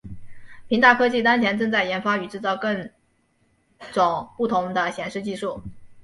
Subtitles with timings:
[0.67, 2.89] 平达科技当前正在研发与制造更
[3.91, 5.61] 种不同的显示技术。